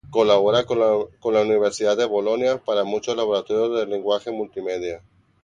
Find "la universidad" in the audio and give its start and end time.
1.35-1.95